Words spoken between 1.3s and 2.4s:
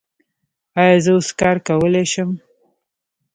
کار کولی شم؟